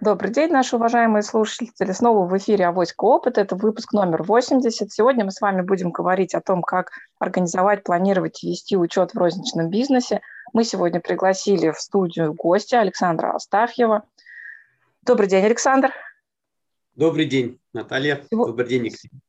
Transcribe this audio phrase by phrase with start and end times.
[0.00, 1.90] Добрый день, наши уважаемые слушатели.
[1.92, 3.38] Снова в эфире «Авоська опыт».
[3.38, 4.92] Это выпуск номер 80.
[4.92, 9.18] Сегодня мы с вами будем говорить о том, как организовать, планировать и вести учет в
[9.18, 10.20] розничном бизнесе.
[10.52, 14.02] Мы сегодня пригласили в студию гостя Александра Астафьева.
[15.02, 15.92] Добрый день, Александр.
[16.94, 18.22] Добрый день, Наталья.
[18.30, 18.48] Сего...
[18.48, 19.20] Добрый день, Екатерина.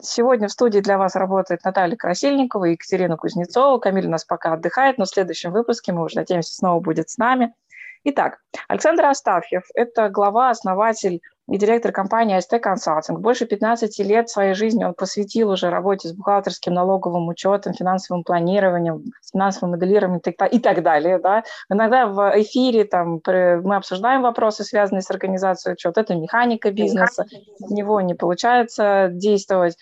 [0.00, 3.78] Сегодня в студии для вас работает Наталья Красильникова и Екатерина Кузнецова.
[3.78, 7.18] Камиль у нас пока отдыхает, но в следующем выпуске мы уже надеемся снова будет с
[7.18, 7.52] нами–
[8.08, 8.38] Итак,
[8.68, 13.18] Александр Астафьев– это глава, основатель и директор компании АСТ Консалтинг.
[13.18, 19.02] Больше 15 лет своей жизни он посвятил уже работе с бухгалтерским налоговым учетом, финансовым планированием,
[19.32, 21.18] финансовым моделированием и так далее.
[21.18, 21.42] Да.
[21.68, 26.02] Иногда в эфире там, мы обсуждаем вопросы, связанные с организацией учета.
[26.02, 27.26] Это механика бизнеса,
[27.58, 29.76] в него не получается действовать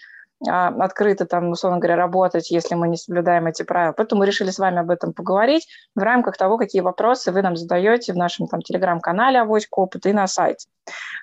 [0.48, 3.92] открыто там, условно говоря, работать, если мы не соблюдаем эти правила.
[3.92, 7.56] Поэтому мы решили с вами об этом поговорить в рамках того, какие вопросы вы нам
[7.56, 10.66] задаете в нашем там телеграм-канале «Авоська опыт» и на сайте.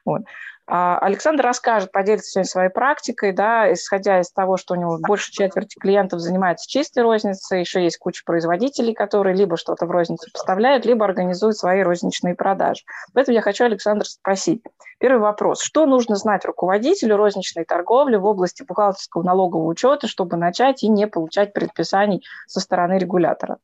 [0.05, 0.21] Вот.
[0.67, 5.31] А, Александр расскажет, поделится сегодня своей практикой, да, исходя из того, что у него больше
[5.31, 10.85] четверти клиентов занимается чистой розницей, еще есть куча производителей, которые либо что-то в розницу поставляют,
[10.85, 12.83] либо организуют свои розничные продажи.
[13.13, 14.63] Поэтому я хочу Александра спросить.
[14.99, 15.61] Первый вопрос.
[15.61, 21.07] Что нужно знать руководителю розничной торговли в области бухгалтерского налогового учета, чтобы начать и не
[21.07, 23.57] получать предписаний со стороны регулятора?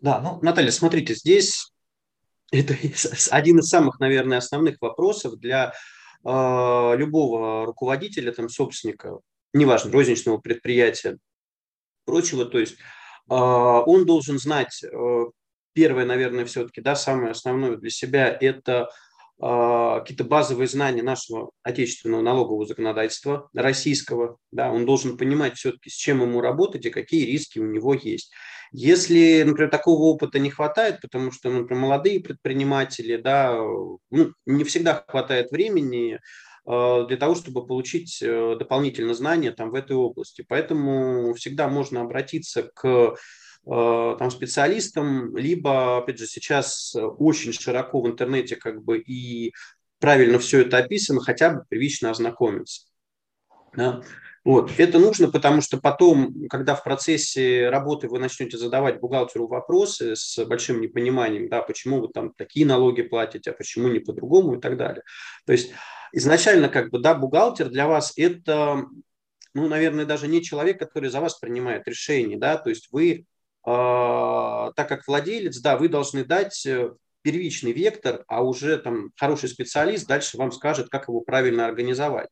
[0.00, 1.72] Да, ну, Наталья, смотрите, здесь
[2.52, 2.74] это
[3.30, 5.72] один из самых, наверное, основных вопросов для
[6.24, 9.18] э, любого руководителя, там, собственника,
[9.52, 11.18] неважно, розничного предприятия,
[12.06, 12.46] прочего.
[12.46, 12.78] То есть э,
[13.28, 15.24] он должен знать, э,
[15.74, 18.88] первое, наверное, все-таки, да, самое основное для себя– это
[19.42, 24.38] э, какие-то базовые знания нашего отечественного налогового законодательства, российского.
[24.52, 28.32] Да, он должен понимать все-таки, с чем ему работать и какие риски у него есть.
[28.72, 33.56] Если, например, такого опыта не хватает, потому что, например, молодые предприниматели, да,
[34.10, 36.20] ну, не всегда хватает времени
[36.66, 40.44] э, для того, чтобы получить э, дополнительные знания там в этой области.
[40.46, 43.14] Поэтому всегда можно обратиться к
[43.66, 49.52] э, там, специалистам, либо, опять же, сейчас очень широко в интернете как бы и
[49.98, 52.82] правильно все это описано, хотя бы первично ознакомиться.
[53.74, 54.02] Да.
[54.48, 54.70] Вот.
[54.78, 60.42] Это нужно, потому что потом, когда в процессе работы вы начнете задавать бухгалтеру вопросы с
[60.46, 64.78] большим непониманием, да, почему вы там такие налоги платите, а почему не по-другому и так
[64.78, 65.02] далее.
[65.44, 65.72] То есть
[66.14, 68.86] изначально как бы, да, бухгалтер для вас это,
[69.52, 73.22] ну, наверное, даже не человек, который за вас принимает решение, да, то есть вы, э,
[73.66, 80.08] так как владелец, да, вы должны дать э, первичный вектор, а уже там хороший специалист
[80.08, 82.30] дальше вам скажет, как его правильно организовать.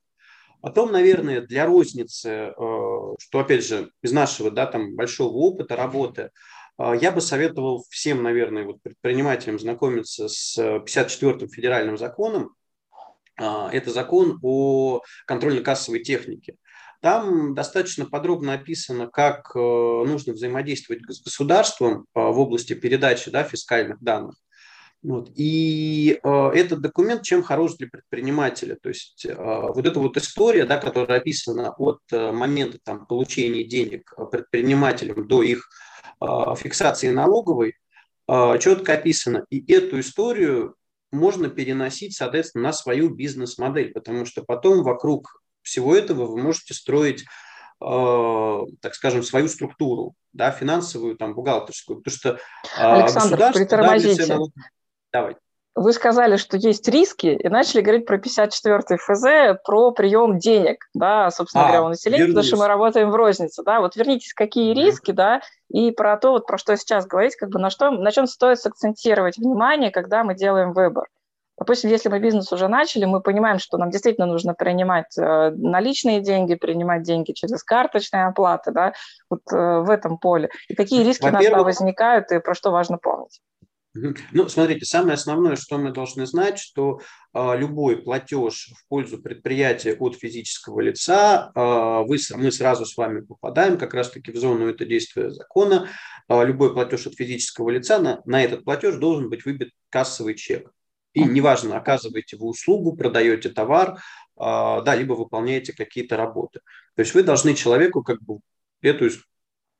[0.60, 6.30] Потом, наверное, для розницы, э, что, опять же, из нашего да, там, большого опыта работы,
[6.78, 12.54] э, я бы советовал всем, наверное, вот предпринимателям знакомиться с 54-м федеральным законом.
[13.40, 16.56] Э, это закон о контрольно-кассовой технике.
[17.02, 24.34] Там достаточно подробно описано, как нужно взаимодействовать с государством в области передачи да, фискальных данных.
[25.06, 25.30] Вот.
[25.36, 28.76] И э, этот документ чем хорош для предпринимателя?
[28.82, 33.62] То есть э, вот эта вот история, да, которая описана от э, момента там, получения
[33.62, 35.68] денег предпринимателям до их
[36.20, 37.76] э, фиксации налоговой,
[38.26, 39.46] э, четко описана.
[39.48, 40.74] И эту историю
[41.12, 47.22] можно переносить, соответственно, на свою бизнес-модель, потому что потом вокруг всего этого вы можете строить
[47.80, 54.26] э, так скажем, свою структуру, да, финансовую, там, бухгалтерскую, потому что э, Александр, притормозите.
[54.26, 54.38] Да,
[55.20, 55.36] Давай.
[55.74, 61.30] Вы сказали, что есть риски, и начали говорить про 54 ФЗ, про прием денег, да,
[61.30, 62.34] собственно а, говоря, у населения, вернусь.
[62.34, 63.80] потому что мы работаем в рознице, да.
[63.80, 67.58] Вот вернитесь, какие риски, да, и про то, вот про что сейчас говорить, как бы
[67.58, 71.08] на что, на чем стоит сакцентировать внимание, когда мы делаем выбор.
[71.58, 76.20] Допустим, если мы бизнес уже начали, мы понимаем, что нам действительно нужно принимать э, наличные
[76.20, 78.92] деньги, принимать деньги через карточные оплаты, да,
[79.30, 80.50] вот э, в этом поле.
[80.68, 83.40] И какие риски у нас возникают, и про что важно помнить.
[84.32, 87.00] Ну, смотрите, самое основное, что мы должны знать, что
[87.32, 91.60] э, любой платеж в пользу предприятия от физического лица, э,
[92.06, 95.88] вы, мы сразу с вами попадаем как раз-таки в зону это действия закона.
[96.28, 100.70] Э, любой платеж от физического лица, на, на этот платеж должен быть выбит кассовый чек.
[101.12, 104.02] И неважно, оказываете вы услугу, продаете товар,
[104.36, 106.60] да, либо выполняете какие-то работы.
[106.94, 108.40] То есть вы должны человеку как бы
[108.82, 109.08] эту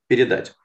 [0.07, 0.55] передать.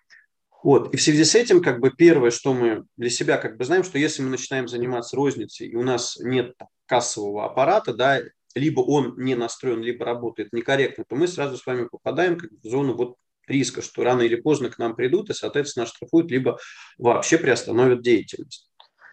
[0.63, 0.95] Вот.
[0.95, 3.85] И в связи с этим, как бы первое, что мы для себя как бы знаем,
[3.85, 6.55] что если мы начинаем заниматься розницей, и у нас нет
[6.87, 8.21] кассового аппарата, да,
[8.55, 12.69] либо он не настроен, либо работает некорректно, то мы сразу с вами попадаем как в
[12.69, 13.17] зону вот
[13.49, 16.59] риска, что рано или поздно к нам придут и, соответственно, оштрафуют, либо
[16.99, 18.69] вообще приостановят деятельность.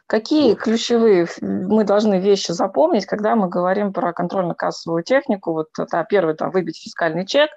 [0.06, 5.54] Какие ключевые мы должны вещи запомнить, когда мы говорим про контрольно-кассовую технику?
[5.54, 7.50] Вот это первый, там, выбить фискальный чек.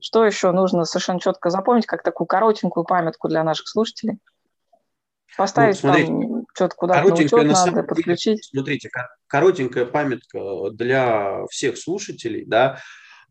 [0.00, 4.18] Что еще нужно совершенно четко запомнить, как такую коротенькую памятку для наших слушателей?
[5.36, 8.44] Поставить ну, смотрите, там что-то куда-то на учет на надо, подключить.
[8.44, 8.90] Смотрите,
[9.26, 12.80] коротенькая памятка для всех слушателей, да,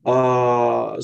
[0.03, 0.97] а,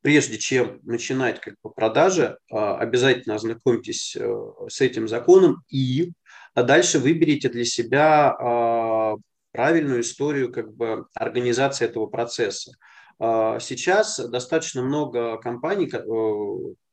[0.00, 4.34] прежде чем начинать как бы продажи, а, обязательно ознакомьтесь э,
[4.68, 6.12] с этим законом и
[6.54, 9.14] дальше выберите для себя а,
[9.52, 12.72] правильную историю как бы организации этого процесса.
[13.60, 15.90] Сейчас достаточно много компаний,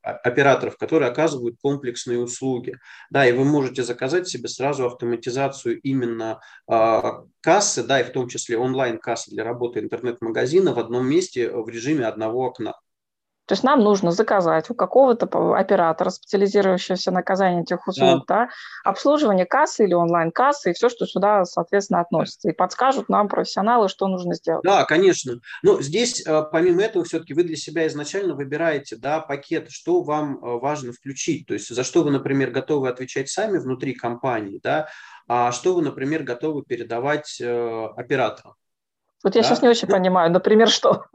[0.02, 2.78] операторов, которые оказывают комплексные услуги.
[3.10, 7.02] Да, и вы можете заказать себе сразу автоматизацию именно э,
[7.42, 12.06] кассы, да, и в том числе онлайн-кассы для работы интернет-магазина в одном месте в режиме
[12.06, 12.74] одного окна.
[13.52, 15.26] То есть нам нужно заказать у какого-то
[15.58, 18.46] оператора, специализирующегося на оказании этих услуг, да.
[18.46, 18.50] Да,
[18.86, 22.48] обслуживание кассы или онлайн-кассы и все, что сюда, соответственно, относится.
[22.48, 24.64] И подскажут нам профессионалы, что нужно сделать.
[24.64, 25.42] Да, конечно.
[25.64, 30.38] Но здесь, э, помимо этого, все-таки вы для себя изначально выбираете да, пакет, что вам
[30.38, 31.46] э, важно включить.
[31.46, 34.88] То есть за что вы, например, готовы отвечать сами внутри компании, да,
[35.28, 38.54] а что вы, например, готовы передавать э, операторам.
[39.26, 39.48] Вот я да?
[39.50, 41.08] сейчас не очень ну, понимаю, например, что?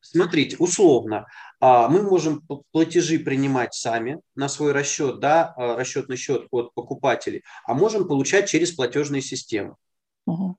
[0.00, 1.26] Смотрите, условно,
[1.60, 2.42] а, мы можем
[2.72, 8.48] платежи принимать сами на свой расчет, да, а, расчетный счет от покупателей, а можем получать
[8.48, 9.76] через платежные системы.
[10.26, 10.56] Угу.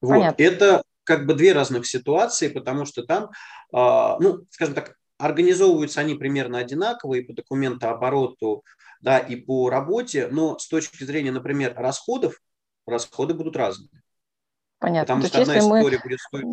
[0.00, 0.34] Вот.
[0.38, 3.30] Это как бы две разных ситуации, потому что там,
[3.72, 8.64] а, ну, скажем так, организовываются они примерно одинаковые по документообороту,
[9.00, 12.40] да, и по работе, но с точки зрения, например, расходов,
[12.86, 14.01] расходы будут разные.
[14.82, 15.14] Понятно.
[15.14, 16.44] Потому то что есть, если мы будет стоить...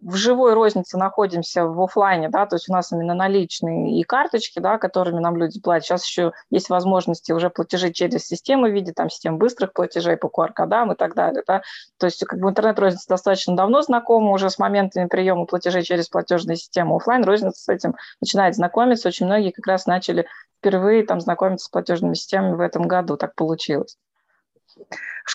[0.00, 4.60] в живой рознице находимся в офлайне, да, то есть у нас именно наличные и карточки,
[4.60, 5.84] да, которыми нам люди платят.
[5.84, 10.28] Сейчас еще есть возможности уже платежей через системы в виде там систем быстрых платежей по
[10.28, 11.60] QR-кодам и так далее, да.
[11.98, 16.56] То есть как бы интернет-розница достаточно давно знакома уже с моментами приема платежей через платежные
[16.56, 16.96] системы.
[16.96, 19.08] Офлайн розница с этим начинает знакомиться.
[19.08, 20.26] Очень многие как раз начали
[20.60, 23.18] впервые там знакомиться с платежными системами в этом году.
[23.18, 23.98] Так получилось.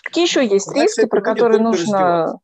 [0.04, 2.38] Какие еще есть Значит, риски, про которые нужно...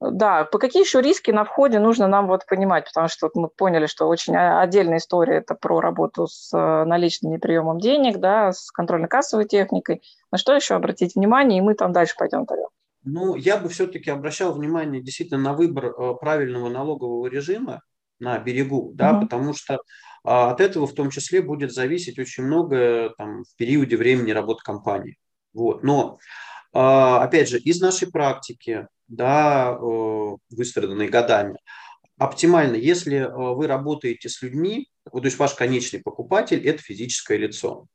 [0.00, 3.86] Да, по какие еще риски на входе нужно нам вот понимать, потому что мы поняли,
[3.86, 9.46] что очень отдельная история это про работу с э, наличными приемом денег, да, с контрольно-кассовой
[9.46, 10.02] техникой.
[10.30, 12.64] На что еще обратить внимание, и мы там дальше пойдем тогда.
[13.04, 17.80] Ну, я бы все-таки обращал внимание действительно на выбор э, правильного налогового режима
[18.18, 19.22] на берегу, да, угу.
[19.22, 19.78] потому что
[20.24, 24.62] а, от этого в том числе будет зависеть очень много там, в периоде времени работы
[24.64, 25.16] компании.
[25.54, 25.82] Вот.
[25.84, 26.18] Но,
[26.72, 29.76] а, опять же, из нашей практики, да,
[30.50, 31.56] выстраданной годами,
[32.18, 37.86] оптимально, если вы работаете с людьми, то есть ваш конечный покупатель– это физическое лицо,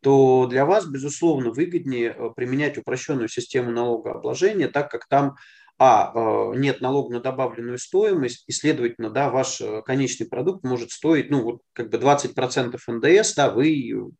[0.00, 5.36] то для вас, безусловно, выгоднее применять упрощенную систему налогообложения, так как там
[5.78, 6.12] а,
[6.54, 11.62] нет налога на добавленную стоимость, и, следовательно, да, ваш конечный продукт может стоить, ну, вот
[11.72, 14.12] как бы 20% НДС, да, вы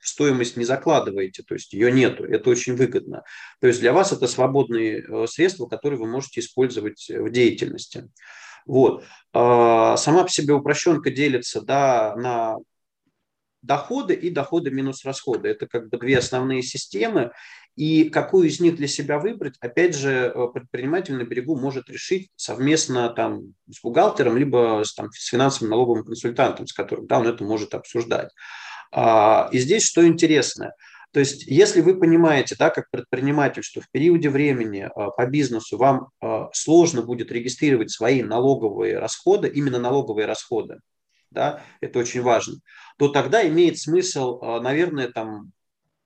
[0.00, 3.24] стоимость не закладываете, то есть ее нету, это очень выгодно.
[3.60, 8.08] То есть для вас это свободные э, средства, которые вы можете использовать в деятельности.
[8.66, 9.04] Вот.
[9.32, 12.56] А, сама по себе упрощенка делится да, на
[13.62, 15.48] доходы и доходы минус расходы.
[15.48, 17.32] Это как бы две основные системы.
[17.76, 22.28] И какую из них для себя выбрать, опять же, э, предприниматель на берегу может решить
[22.34, 27.28] совместно там, с бухгалтером, либо с, там, с финансовым налоговым консультантом, с которым да, он
[27.28, 28.30] это может обсуждать.
[28.90, 30.72] А, и здесь что интересно,
[31.12, 35.78] то есть, если вы понимаете, да, как предприниматель, что в периоде времени а, по бизнесу
[35.78, 40.80] вам а, сложно будет регистрировать свои налоговые расходы, именно налоговые расходы,
[41.30, 42.56] да, это очень важно,
[42.98, 45.52] то тогда имеет смысл, наверное, там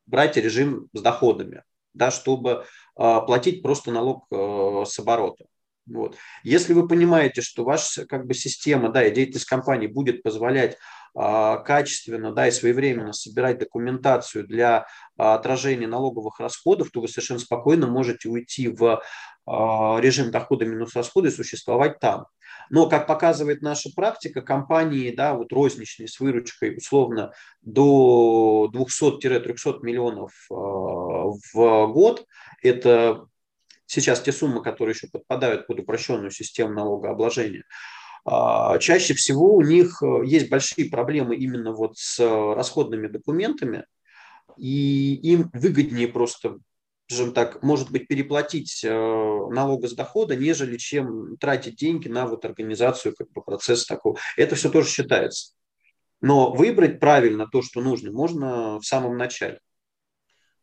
[0.07, 1.63] брать режим с доходами,
[1.95, 5.45] да, чтобы платить просто налог с оборота.
[5.87, 6.17] Вот.
[6.43, 10.77] Если вы понимаете, что ваша как бы, система да, и деятельность компании будет позволять
[11.15, 14.87] качественно да, и своевременно собирать документацию для
[15.19, 19.03] а, отражения налоговых расходов, то вы совершенно спокойно можете уйти в
[19.47, 22.27] а, режим дохода минус расходы и существовать там.
[22.71, 30.33] Но, как показывает наша практика, компании, да, вот розничные с выручкой условно до 200-300 миллионов
[30.49, 32.25] в год,
[32.63, 33.27] это
[33.87, 40.03] сейчас те суммы, которые еще подпадают под упрощенную систему налогообложения, а, чаще всего у них
[40.03, 43.85] э, есть большие проблемы именно вот с э, расходными документами,
[44.57, 46.59] и им выгоднее просто,
[47.09, 52.45] скажем так, может быть, переплатить э, налога с дохода, нежели чем тратить деньги на вот
[52.45, 54.19] организацию как бы, процесса такого.
[54.37, 55.55] Это все тоже считается.
[56.21, 59.59] Но выбрать правильно то, что нужно, можно в самом начале.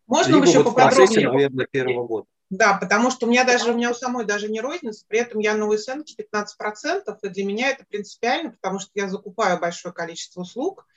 [0.07, 1.05] Можно Либо еще вот поподробнее?
[1.05, 2.27] в процессе, наверное, первого года.
[2.49, 5.39] Да, потому что у меня даже, у меня у самой даже не розница, при этом
[5.39, 10.41] я на УСН 15%, и для меня это принципиально, потому что я закупаю большое количество
[10.41, 10.87] услуг,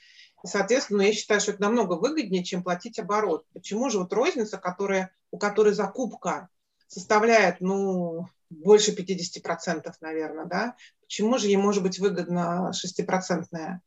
[0.42, 3.44] и, соответственно, я считаю, что это намного выгоднее, чем платить оборот.
[3.52, 6.48] Почему же вот розница, которая, у которой закупка
[6.88, 13.80] составляет, ну, больше 50%, наверное, да, почему же ей может быть выгодно 6%?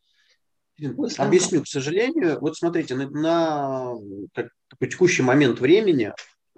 [1.17, 3.93] Объясню, к сожалению, вот смотрите, на, на
[4.33, 6.13] как, текущий момент времени,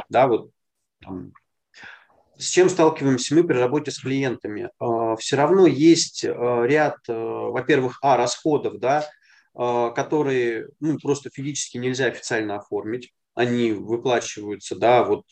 [0.10, 0.52] да, вот
[1.00, 1.34] там,
[2.38, 4.70] с чем сталкиваемся мы при работе с клиентами?
[4.80, 7.14] А, Все равно есть а, ряд, а,
[7.50, 9.06] во-первых, а, расходов, да,
[9.54, 13.12] которые ну, просто физически нельзя официально оформить.
[13.34, 15.24] Они выплачиваются, да, вот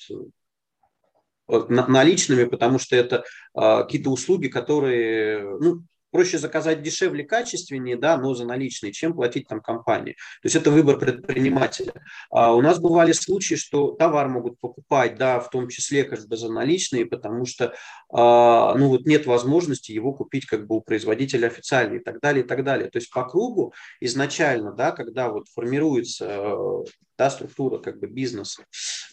[1.47, 5.83] наличными, потому что это какие-то услуги, которые, ну,
[6.15, 10.13] проще заказать дешевле, качественнее, да, но за наличные, чем платить там компании.
[10.13, 11.91] То есть это выбор предпринимателя.
[12.29, 16.37] А у нас бывали случаи, что товар могут покупать, да, в том числе как бы
[16.37, 17.73] за наличные, потому что,
[18.13, 22.45] а, ну вот нет возможности его купить как бы у производителя официально и так далее,
[22.45, 22.89] и так далее.
[22.89, 26.85] То есть по кругу изначально, да, когда вот формируется
[27.17, 28.63] да, структура как бы бизнеса,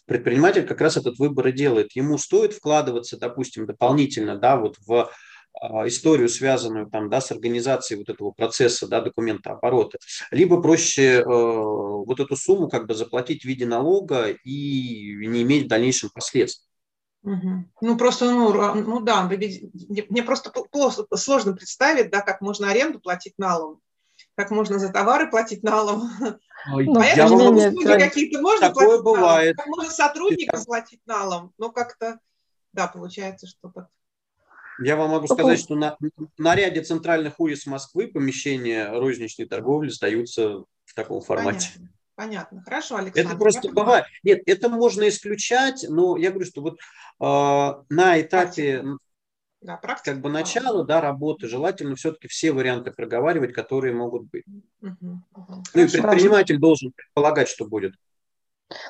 [0.07, 1.97] предприниматель как раз этот выбор и делает.
[1.97, 5.11] Ему стоит вкладываться, допустим, дополнительно, да, вот в
[5.87, 9.99] историю, связанную там, да, с организацией вот этого процесса да, документа оборота,
[10.31, 15.67] либо проще э, вот эту сумму как бы заплатить в виде налога и не иметь
[15.67, 16.69] в дальнейшем последствий.
[17.23, 17.65] Угу.
[17.83, 20.53] Ну, просто, ну, ну да, мне просто
[21.15, 23.81] сложно представить, да, как можно аренду платить налом,
[24.35, 26.11] как можно за товары платить налом.
[26.73, 27.81] Ой, ну, я могу...
[27.85, 29.57] какие-то можно Такое платить бывает.
[29.57, 32.19] налом, как можно сотрудникам платить налом, но как-то,
[32.73, 33.89] да, получается, что так.
[34.81, 35.97] Я вам могу сказать, что на,
[36.39, 41.69] на ряде центральных улиц Москвы помещения розничной торговли сдаются в таком формате.
[41.75, 41.93] Понятно.
[42.15, 42.63] Понятно.
[42.63, 43.31] Хорошо, Александр.
[43.31, 44.05] Это просто бывает.
[44.23, 48.85] Нет, это можно исключать, но я говорю, что вот э, на этапе
[49.63, 54.45] да, как бы начала да, работы желательно все-таки все варианты проговаривать, которые могут быть.
[54.83, 55.63] Угу, угу.
[55.75, 57.95] Ну и предприниматель должен предполагать, что будет.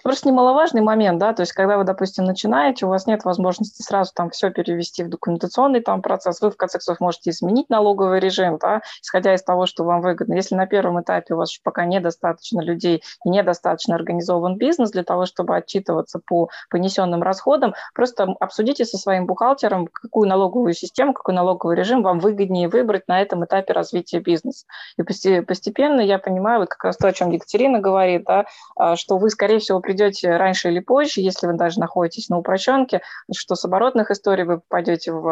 [0.03, 4.13] Просто немаловажный момент, да, то есть когда вы, допустим, начинаете, у вас нет возможности сразу
[4.15, 8.59] там все перевести в документационный там процесс, вы в конце концов можете изменить налоговый режим,
[8.61, 10.35] да, исходя из того, что вам выгодно.
[10.35, 15.27] Если на первом этапе у вас пока недостаточно людей и недостаточно организован бизнес для того,
[15.27, 21.77] чтобы отчитываться по понесенным расходам, просто обсудите со своим бухгалтером, какую налоговую систему, какой налоговый
[21.77, 24.67] режим вам выгоднее выбрать на этом этапе развития бизнеса.
[24.97, 28.47] И постепенно я понимаю, вот как раз то, о чем Екатерина говорит, да,
[28.77, 32.39] а, что вы, скорее всего, всего, придете раньше или позже, если вы даже находитесь на
[32.39, 33.01] упрощенке,
[33.35, 35.29] что с оборотных историй вы попадете в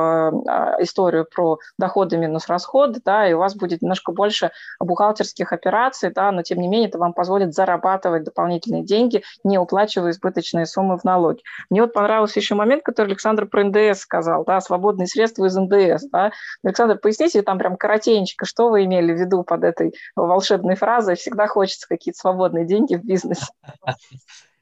[0.49, 6.11] а, историю про доходы минус расходы, да, и у вас будет немножко больше бухгалтерских операций,
[6.11, 10.99] да, но тем не менее это вам позволит зарабатывать дополнительные деньги, не уплачивая избыточные суммы
[10.99, 11.43] в налоги.
[11.69, 16.09] Мне вот понравился еще момент, который Александр про НДС сказал, да, свободные средства из НДС,
[16.11, 16.33] да.
[16.65, 21.47] Александр, поясните там прям коротенько, что вы имели в виду под этой волшебной фразой «всегда
[21.47, 23.47] хочется какие-то свободные деньги в бизнесе».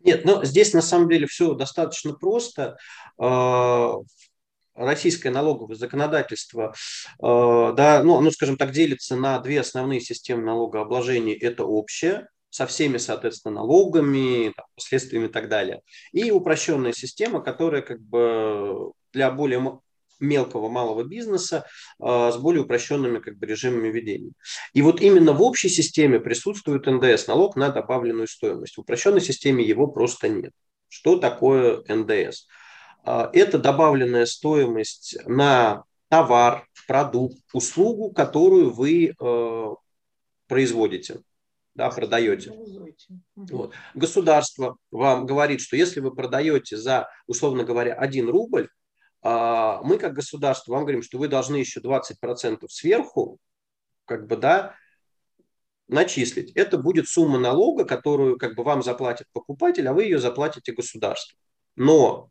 [0.00, 2.76] Нет, но здесь на самом деле все достаточно просто.
[3.18, 3.94] А,
[4.74, 6.74] российское налоговое законодательство,
[7.20, 11.36] а, да, ну, оно, скажем так, делится на две основные системы налогообложения.
[11.36, 15.82] Это общее, со всеми, соответственно, налогами, последствиями и так далее.
[16.12, 19.80] И упрощенная система, которая как бы для более
[20.20, 21.66] мелкого, малого бизнеса
[22.00, 24.32] э, с более упрощенными как бы, режимами ведения.
[24.72, 28.76] И вот именно в общей системе присутствует НДС, налог на добавленную стоимость.
[28.76, 30.52] В упрощенной системе его просто нет.
[30.88, 32.46] Что такое НДС?
[33.04, 39.66] Э, это добавленная стоимость на товар, продукт, услугу, которую вы э,
[40.46, 41.20] производите
[41.78, 42.52] да, продаете.
[43.36, 43.72] Вот.
[43.94, 48.68] Государство вам говорит, что если вы продаете за, условно говоря, 1 рубль, а,
[49.22, 53.38] мы как государство вам говорим, что вы должны еще 20% сверху,
[54.04, 54.74] как бы, да,
[55.88, 56.52] начислить.
[56.52, 61.36] Это будет сумма налога, которую как бы вам заплатит покупатель, а вы ее заплатите государству.
[61.76, 62.30] Но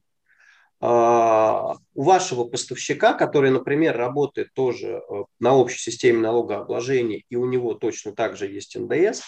[0.80, 7.48] Uh, у вашего поставщика, который, например, работает тоже э, на общей системе налогообложения, и у
[7.48, 9.24] него точно так же есть НДС,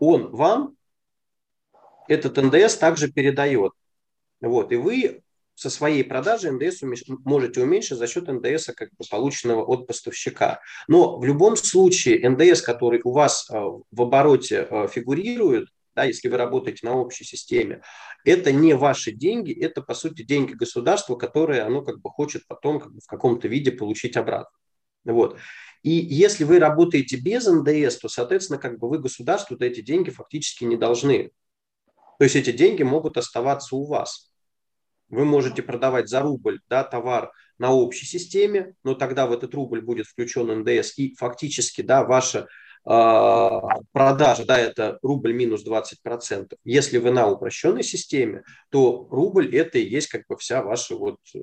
[0.00, 0.74] он вам
[2.08, 3.70] этот НДС также передает.
[4.40, 5.22] Вот, и вы
[5.58, 6.82] со своей продажи НДС
[7.24, 10.60] можете уменьшить за счет НДС, как бы полученного от поставщика.
[10.86, 16.28] Но в любом случае НДС, который у вас э, в обороте э, фигурирует, да, если
[16.28, 17.82] вы работаете на общей системе,
[18.24, 22.78] это не ваши деньги, это, по сути, деньги государства, которые оно как бы хочет потом
[22.78, 24.56] как бы, в каком-то виде получить обратно.
[25.04, 25.38] Вот.
[25.82, 30.62] И если вы работаете без НДС, то, соответственно, как бы вы государству эти деньги фактически
[30.62, 31.32] не должны.
[32.20, 34.27] То есть эти деньги могут оставаться у вас.
[35.08, 39.80] Вы можете продавать за рубль да, товар на общей системе, но тогда в этот рубль
[39.80, 42.46] будет включен НДС, и фактически да, ваша
[42.84, 43.50] э,
[43.92, 46.54] продажа, да, это рубль минус 20%.
[46.64, 51.18] Если вы на упрощенной системе, то рубль это и есть как бы вся ваша вот
[51.34, 51.38] э,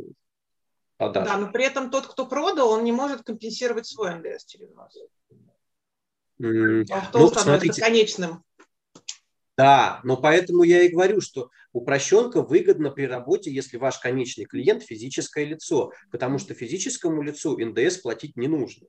[0.98, 1.26] продажа.
[1.26, 4.96] Да, но при этом тот, кто продал, он не может компенсировать свой НДС через вас.
[6.42, 8.44] Mm, он ну, становится смотрите, конечным.
[9.58, 14.84] Да, но поэтому я и говорю, что упрощенка выгодна при работе, если ваш конечный клиент
[14.84, 18.88] физическое лицо, потому что физическому лицу НДС платить не нужно.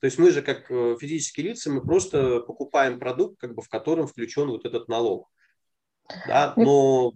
[0.00, 3.70] То есть мы же как э, физические лица, мы просто покупаем продукт, как бы, в
[3.70, 5.30] котором включен вот этот налог.
[6.26, 7.14] Да, но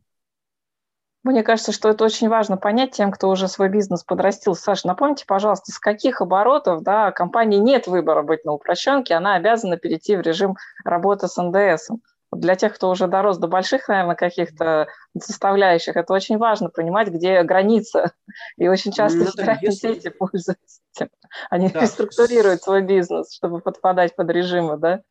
[1.25, 4.55] мне кажется, что это очень важно понять тем, кто уже свой бизнес подрастил.
[4.55, 9.77] Саша, напомните, пожалуйста, с каких оборотов да, компании нет выбора быть на упрощенке, она обязана
[9.77, 11.91] перейти в режим работы с НДС.
[12.31, 14.87] Для тех, кто уже дорос до больших, наверное, каких-то
[15.19, 18.13] составляющих, это очень важно понимать, где граница.
[18.59, 19.95] И очень часто ну, если...
[19.95, 21.09] сети пользуются этим.
[21.49, 21.81] Они да.
[21.81, 25.03] реструктурируют свой бизнес, чтобы подпадать под режимы, да?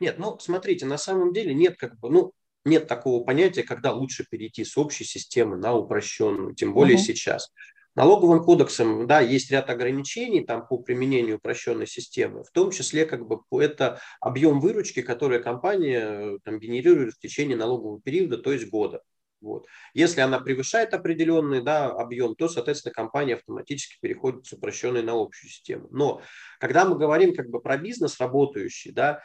[0.00, 2.32] Нет, ну, смотрите, на самом деле нет как бы, ну,
[2.64, 7.04] нет такого понятия, когда лучше перейти с общей системы на упрощенную, тем более угу.
[7.04, 7.52] сейчас.
[7.94, 13.26] Налоговым кодексом, да, есть ряд ограничений там по применению упрощенной системы, в том числе как
[13.26, 19.02] бы это объем выручки, который компания там, генерирует в течение налогового периода, то есть года.
[19.42, 19.66] Вот.
[19.92, 25.50] Если она превышает определенный да, объем, то, соответственно, компания автоматически переходит с упрощенной на общую
[25.50, 25.88] систему.
[25.90, 26.22] Но
[26.60, 29.20] когда мы говорим как бы про бизнес работающий, да,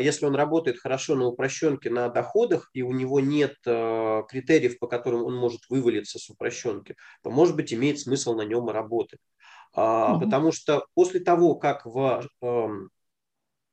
[0.00, 4.86] если он работает хорошо на упрощенке на доходах, и у него нет э, критериев, по
[4.86, 9.20] которым он может вывалиться с упрощенки, то, может быть, имеет смысл на нем и работать.
[9.72, 10.20] Угу.
[10.20, 12.90] Потому что после того, как в, эм,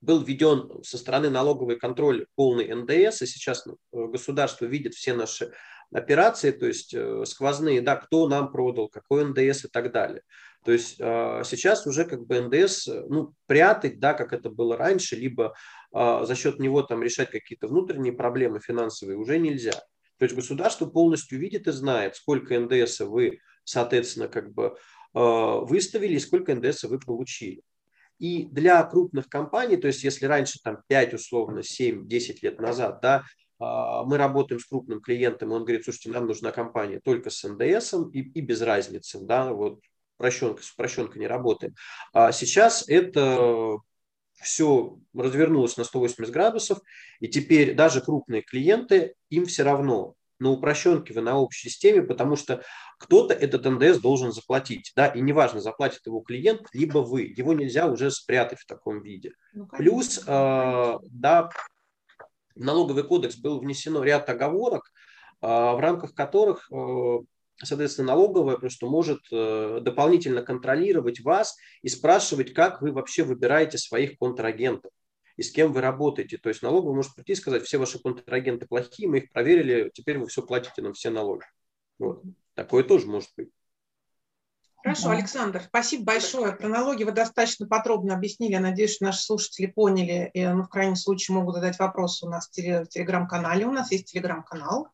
[0.02, 5.54] был введен со стороны налоговый контроль полный НДС, и сейчас э, государство видит все наши
[5.94, 10.24] операции, то есть э, сквозные, да, кто нам продал, какой НДС и так далее.
[10.64, 15.16] То есть э, сейчас уже как бы НДС ну, прятать, да, как это было раньше,
[15.16, 15.56] либо
[15.94, 19.74] э, за счет него там решать какие-то внутренние проблемы финансовые уже нельзя.
[20.18, 24.76] То есть государство полностью видит и знает, сколько НДС вы, соответственно, как бы
[25.14, 27.64] выставили и сколько НДС вы получили.
[28.22, 33.00] И для крупных компаний, то есть если раньше там 5, условно, 7, 10 лет назад,
[33.02, 33.24] да,
[33.58, 37.44] а, мы работаем с крупным клиентом, и он говорит, слушайте, нам нужна компания только с
[37.44, 39.80] НДС и, и без разницы, да, вот
[40.22, 41.74] прощенка с прощенкой не работаем.
[42.14, 43.80] А сейчас это
[44.42, 46.80] все развернулось на 180 градусов,
[47.20, 52.36] и теперь даже крупные клиенты, им все равно, на упрощенке вы на общей системе, потому
[52.36, 52.64] что
[52.98, 57.88] кто-то этот НДС должен заплатить, да, и неважно, заплатит его клиент, либо вы, его нельзя
[57.88, 59.34] уже спрятать в таком виде.
[59.54, 61.50] Ну, Плюс, э, да,
[62.56, 64.92] в налоговый кодекс был внесено ряд оговорок,
[65.42, 67.20] а, в рамках которых, э,
[67.66, 74.18] соответственно, налоговая просто может э, дополнительно контролировать вас и спрашивать, как вы вообще выбираете своих
[74.18, 74.92] контрагентов
[75.38, 76.38] и с кем вы работаете.
[76.38, 80.20] То есть налоговая может прийти и сказать, все ваши контрагенты плохие, мы их проверили, теперь
[80.20, 81.44] вы все платите нам все налоги.
[82.00, 82.24] Вот.
[82.54, 83.50] Такое тоже может быть.
[84.84, 85.12] Хорошо.
[85.12, 86.54] Александр, спасибо большое.
[86.54, 88.54] Про налоги вы достаточно подробно объяснили.
[88.54, 90.32] Я надеюсь, что наши слушатели поняли.
[90.34, 93.68] И, ну, в крайнем случае могут задать вопросы у нас в телеграм-канале.
[93.68, 94.88] У нас есть телеграм-канал.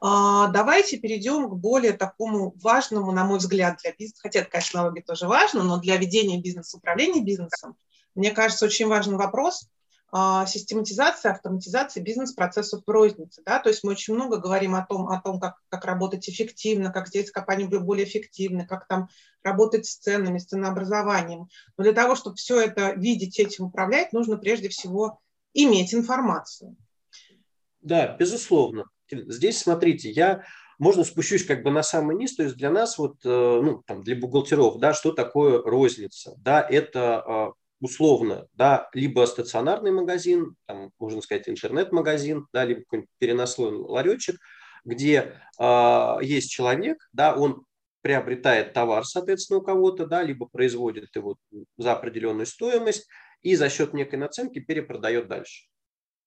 [0.00, 4.20] А, давайте перейдем к более такому важному, на мой взгляд, для бизнеса.
[4.22, 7.76] Хотя, конечно, налоги тоже важно, но для ведения бизнеса, управления бизнесом,
[8.14, 9.68] мне кажется, очень важный вопрос
[10.10, 13.42] а, систематизация, автоматизация бизнес-процессов в рознице.
[13.44, 13.58] Да?
[13.58, 17.08] То есть мы очень много говорим о том, о том как, как работать эффективно, как
[17.08, 19.08] сделать компанию более эффективной, как там
[19.42, 21.48] работать с ценами, с ценообразованием.
[21.76, 25.20] Но для того, чтобы все это видеть, этим управлять, нужно прежде всего
[25.52, 26.76] иметь информацию.
[27.82, 28.86] Да, безусловно.
[29.10, 30.44] Здесь, смотрите, я
[30.78, 34.02] можно спущусь как бы на самый низ, то есть для нас вот, э, ну, там,
[34.02, 36.34] для бухгалтеров, да, что такое розница?
[36.38, 43.10] Да, это а, условно, да, либо стационарный магазин, там, можно сказать, интернет-магазин, да, либо какой-нибудь
[43.18, 44.36] переносной ларечек,
[44.84, 47.64] где э, есть человек, да, он
[48.00, 51.36] приобретает товар, соответственно, у кого-то, да, либо производит его
[51.76, 53.08] за определенную стоимость
[53.42, 55.66] и за счет некой наценки перепродает дальше.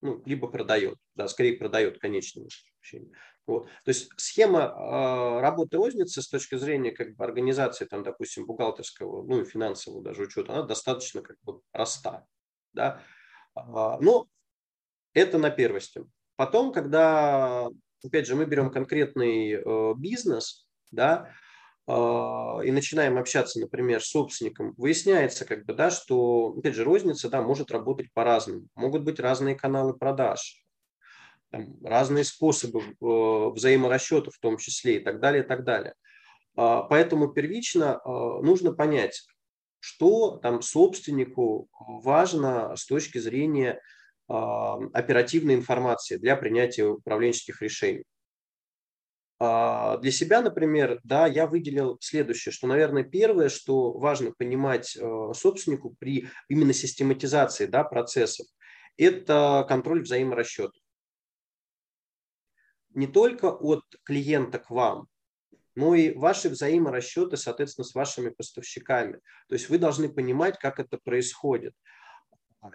[0.02, 2.48] Ну, либо продает, да, скорее продает конечному.
[3.48, 3.66] Вот.
[3.86, 9.24] То есть схема э, работы розницы с точки зрения как бы, организации, там, допустим, бухгалтерского,
[9.24, 12.26] ну и финансового даже учета, она достаточно как бы проста.
[12.74, 13.02] Да?
[13.56, 14.28] А, но
[15.14, 16.04] это на первости.
[16.36, 17.68] Потом, когда,
[18.04, 21.51] опять же, мы берем конкретный э, бизнес, да, э,
[21.88, 27.42] и начинаем общаться, например, с собственником, выясняется, как бы, да, что, опять же, розница да,
[27.42, 28.68] может работать по-разному.
[28.76, 30.64] Могут быть разные каналы продаж
[31.52, 35.94] там, разные способы взаиморасчета в том числе и так далее, и так далее.
[36.56, 39.26] А, поэтому первично нужно понять,
[39.80, 41.68] что там собственнику
[42.04, 43.82] важно с точки зрения
[44.28, 48.06] оперативной информации для принятия управленческих решений.
[49.44, 55.32] А, для себя, например, да, я выделил следующее, что, наверное, первое, что важно понимать э,
[55.34, 58.46] собственнику при именно систематизации да, процессов,
[58.98, 60.80] это контроль взаиморасчетов.
[62.94, 65.08] Не только от клиента к вам,
[65.74, 69.22] но и ваши взаиморасчеты, соответственно, с вашими поставщиками.
[69.50, 71.74] То есть вы должны понимать, как это происходит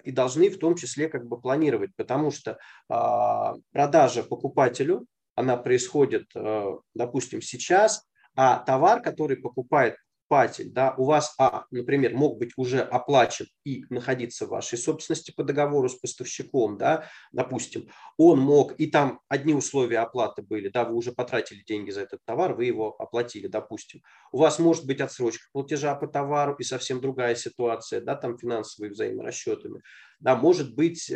[0.02, 6.26] и должны в том числе как бы планировать, потому что а, продажа покупателю она происходит,
[6.34, 9.96] э, допустим, сейчас, а товар, который покупает
[10.28, 15.32] покупатель, да, у вас, а, например, мог быть уже оплачен и находиться в вашей собственности
[15.36, 20.84] по договору с поставщиком, да, допустим, он мог, и там одни условия оплаты были, да,
[20.84, 24.02] вы уже потратили деньги за этот товар, вы его оплатили, допустим.
[24.32, 28.90] У вас может быть отсрочка платежа по товару и совсем другая ситуация, да, там финансовые
[28.90, 29.82] взаиморасчетами.
[30.18, 31.10] Да, может быть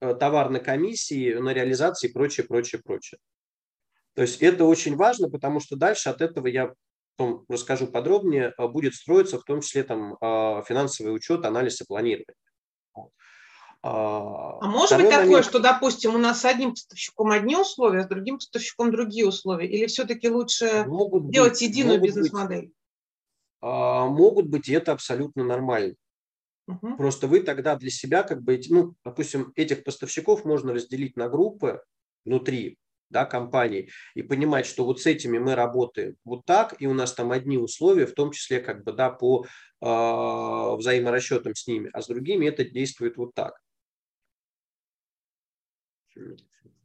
[0.00, 3.18] э, товарной комиссии на реализации и прочее, прочее, прочее.
[4.14, 6.72] То есть это очень важно, потому что дальше от этого я
[7.16, 11.84] потом расскажу подробнее, э, будет строиться в том числе там э, финансовый учет, анализ и
[11.84, 12.34] планирование.
[13.82, 15.46] А, а может быть такое, момент...
[15.46, 19.66] что, допустим, у нас с одним поставщиком одни условия, с другим поставщиком другие условия?
[19.66, 22.72] Или все-таки лучше могут делать быть, единую бизнес-модель?
[23.62, 25.94] А, могут быть, и это абсолютно нормально.
[26.70, 26.96] Угу.
[26.96, 31.82] Просто вы тогда для себя, как бы, ну, допустим, этих поставщиков можно разделить на группы
[32.24, 32.78] внутри
[33.08, 37.12] да, компании и понимать, что вот с этими мы работаем вот так, и у нас
[37.12, 39.86] там одни условия, в том числе как бы, да, по э,
[40.76, 43.54] взаиморасчетам с ними, а с другими это действует вот так.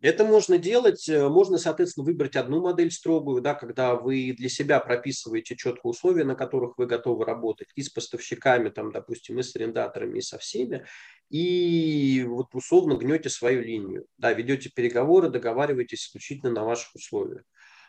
[0.01, 4.79] Это можно делать, э, можно, соответственно, выбрать одну модель строгую, да, когда вы для себя
[4.79, 9.55] прописываете четко условия, на которых вы готовы работать и с поставщиками, там, допустим, и с
[9.55, 10.85] арендаторами, и со всеми,
[11.29, 17.43] и вот условно гнете свою линию, да, ведете переговоры, договариваетесь исключительно на ваших условиях.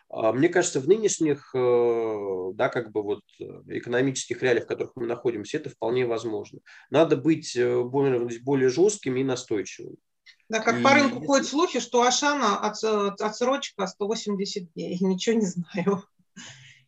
[0.09, 4.93] А, мне кажется, в нынешних, э, да, как бы вот э, экономических реалиях, в которых
[4.95, 6.61] мы находимся, это вполне возможно.
[6.91, 9.97] Надо быть более, более жесткими и настойчивыми.
[10.49, 10.83] Да, как и...
[10.83, 12.83] по рынку ходят слухи, что Ашана от,
[13.21, 14.97] отсрочка 180 дней.
[15.01, 16.05] Ничего не знаю.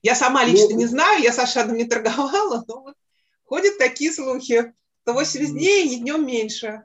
[0.02, 2.94] Я сама лично ну, не знаю, я с Ашаном не торговала, но вот
[3.44, 4.72] ходят такие слухи.
[5.02, 6.84] 180 дней и днем меньше.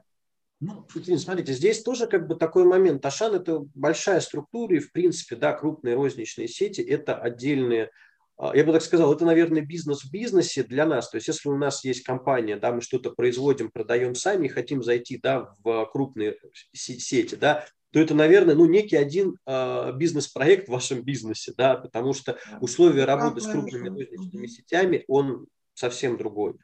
[0.60, 3.04] Ну, Екатерина, смотрите, здесь тоже как бы такой момент.
[3.04, 7.90] Ашан– это большая структура, и, в принципе, да, крупные розничные сети– это отдельные
[8.38, 11.08] я бы так сказал, это, наверное, бизнес в бизнесе для нас.
[11.10, 15.18] То есть, если у нас есть компания, да, мы что-то производим, продаем сами хотим зайти,
[15.22, 16.36] да, в крупные
[16.72, 22.12] сети, да, то это, наверное, ну, некий один э, бизнес-проект в вашем бизнесе, да, потому
[22.12, 26.54] что условия работы с крупными розничными сетями, он совсем другой.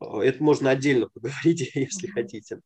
[0.00, 2.60] А, это можно отдельно поговорить, если хотите.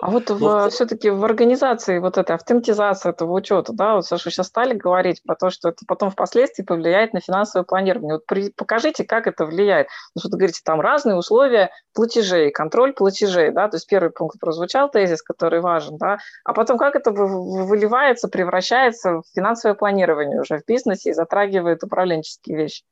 [0.00, 0.68] А вот Но...
[0.70, 5.34] все-таки в организации вот этой автоматизации этого учета, да, вот Саша сейчас стали говорить про
[5.34, 8.14] то, что это потом впоследствии повлияет на финансовое планирование.
[8.14, 9.88] Вот при, покажите, как это влияет.
[10.14, 14.38] Ну, что вы говорите, там разные условия платежей, контроль платежей, да, то есть первый пункт
[14.38, 20.58] прозвучал тезис, который важен, да, а потом как это выливается, превращается в финансовое планирование уже
[20.58, 22.84] в бизнесе и затрагивает управленческие вещи.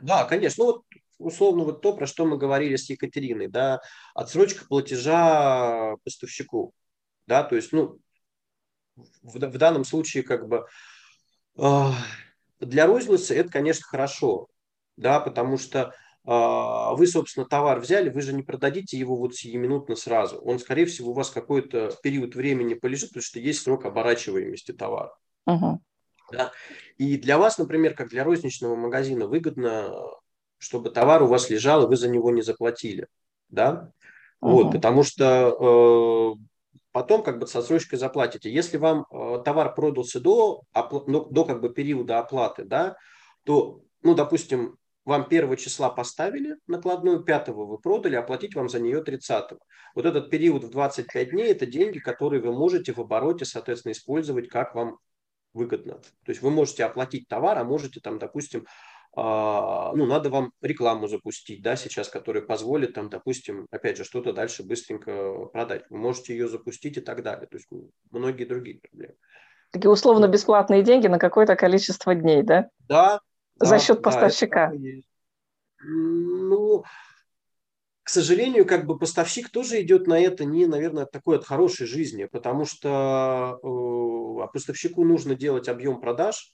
[0.00, 0.64] Да, конечно.
[0.64, 0.82] Ну, вот
[1.18, 3.80] условно вот то, про что мы говорили с Екатериной, да,
[4.14, 6.72] отсрочка платежа поставщику,
[7.26, 7.98] да, то есть, ну,
[8.96, 10.66] в, в данном случае как бы
[11.58, 11.90] э,
[12.60, 14.48] для розницы это, конечно, хорошо,
[14.96, 15.94] да, потому что
[16.26, 20.86] э, вы, собственно, товар взяли, вы же не продадите его вот сиюминутно сразу, он, скорее
[20.86, 25.16] всего, у вас какой-то период времени полежит, потому что есть срок оборачиваемости товара.
[25.48, 25.78] Uh-huh.
[26.32, 26.52] Да?
[26.96, 29.92] И для вас, например, как для розничного магазина, выгодно
[30.64, 33.06] чтобы товар у вас лежал, и вы за него не заплатили.
[33.50, 33.92] Да?
[34.42, 34.50] Uh-huh.
[34.50, 36.44] Вот, потому что э,
[36.90, 38.50] потом как бы с отсрочкой заплатите.
[38.50, 42.96] Если вам э, товар продался до, опла- до, до как бы периода оплаты, да,
[43.44, 49.02] то, ну, допустим, вам первого числа поставили накладную, пятого вы продали, оплатить вам за нее
[49.02, 49.58] 30 -го.
[49.94, 54.48] Вот этот период в 25 дней– это деньги, которые вы можете в обороте, соответственно, использовать,
[54.48, 54.98] как вам
[55.52, 55.94] выгодно.
[56.24, 58.66] То есть вы можете оплатить товар, а можете там, допустим,
[59.16, 64.64] ну, надо вам рекламу запустить, да, сейчас, которая позволит там, допустим, опять же, что-то дальше
[64.64, 65.84] быстренько продать.
[65.88, 67.46] Вы можете ее запустить и так далее.
[67.46, 67.68] То есть
[68.10, 69.14] многие другие проблемы.
[69.70, 72.70] Такие условно-бесплатные деньги на какое-то количество дней, да?
[72.88, 73.20] Да.
[73.56, 74.72] За да, счет поставщика.
[74.72, 74.78] Да,
[75.86, 76.84] ну,
[78.02, 82.24] к сожалению, как бы поставщик тоже идет на это не, наверное, такой от хорошей жизни,
[82.24, 86.52] потому что э, поставщику нужно делать объем продаж,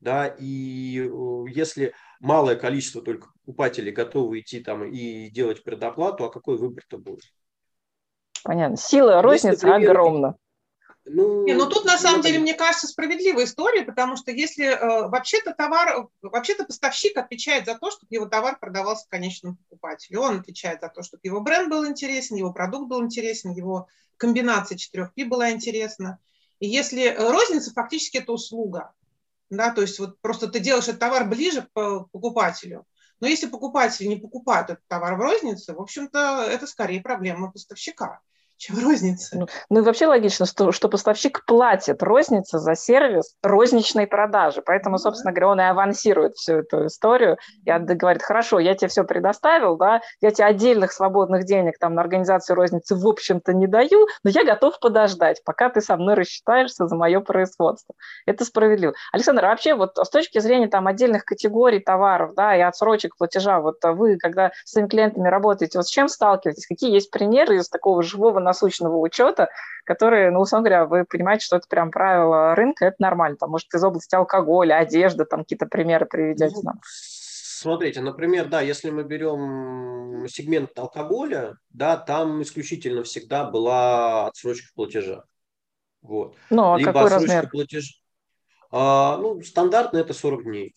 [0.00, 6.30] да, и э, если малое количество только покупателей готовы идти там и делать предоплату, а
[6.30, 7.24] какой выбор-то будет?
[8.42, 8.76] Понятно.
[8.76, 10.36] Сила розницы огромна.
[11.08, 15.08] Ну, Не, ну тут на самом деле, мне кажется, справедливая история, потому что если э,
[15.08, 20.20] вообще-то товар, вообще-то поставщик отвечает за то, чтобы его товар продавался конечному покупателю.
[20.22, 24.76] Он отвечает за то, чтобы его бренд был интересен, его продукт был интересен, его комбинация
[24.76, 26.18] 4P была интересна.
[26.58, 28.92] И если э, розница фактически это услуга,
[29.50, 32.86] да, то есть вот просто ты делаешь этот товар ближе к покупателю,
[33.20, 38.20] но если покупатели не покупают этот товар в рознице, в общем-то, это скорее проблема поставщика
[38.56, 39.38] чем розница.
[39.38, 44.62] Ну, ну и вообще логично, что, что поставщик платит рознице за сервис розничной продажи.
[44.64, 47.36] Поэтому, собственно говоря, он и авансирует всю эту историю.
[47.64, 52.02] И говорит, хорошо, я тебе все предоставил, да, я тебе отдельных свободных денег там на
[52.02, 56.86] организацию розницы в общем-то не даю, но я готов подождать, пока ты со мной рассчитаешься
[56.86, 57.94] за мое производство.
[58.26, 58.94] Это справедливо.
[59.12, 63.60] Александр, а вообще вот с точки зрения там отдельных категорий товаров, да, и отсрочек платежа,
[63.60, 66.66] вот вы, когда с своими клиентами работаете, вот с чем сталкиваетесь?
[66.66, 69.48] Какие есть примеры из такого живого насущного учета,
[69.84, 73.36] которые, ну, условно говоря, вы понимаете, что это прям правило рынка, это нормально.
[73.36, 76.80] Там, может, из области алкоголя, одежды, там какие-то примеры приведете ну, нам.
[76.84, 85.24] Смотрите, например, да, если мы берем сегмент алкоголя, да, там исключительно всегда была отсрочка платежа.
[86.02, 86.36] Вот.
[86.50, 87.48] Ну, а Либо какой размер?
[87.48, 88.02] Платеж...
[88.70, 90.74] А, ну, стандартно это 40 дней.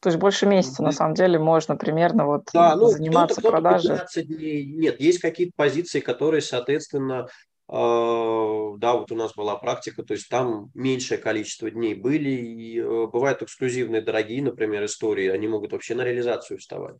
[0.00, 3.62] То есть больше месяца, на самом деле, можно примерно вот да, ну, заниматься кто-то, кто-то
[3.62, 3.90] продажей.
[3.90, 4.66] 15 дней.
[4.66, 7.28] Нет, есть какие-то позиции, которые, соответственно,
[7.68, 12.78] э, да, вот у нас была практика, то есть там меньшее количество дней были, и
[12.78, 16.96] э, бывают эксклюзивные, дорогие, например, истории, они могут вообще на реализацию вставать.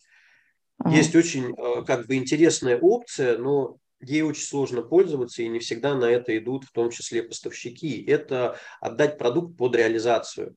[0.83, 0.93] Mm-hmm.
[0.93, 5.95] Есть очень, э, как бы, интересная опция, но ей очень сложно пользоваться, и не всегда
[5.95, 8.03] на это идут, в том числе поставщики.
[8.05, 10.55] Это отдать продукт под реализацию.